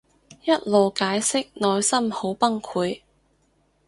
[0.45, 3.01] 一路解釋內心好崩潰